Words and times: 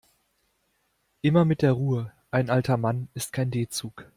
Immer 1.21 1.45
mit 1.45 1.61
der 1.61 1.73
Ruhe, 1.73 2.11
ein 2.31 2.49
alter 2.49 2.75
Mann 2.75 3.07
ist 3.13 3.31
kein 3.33 3.51
D-Zug. 3.51 4.07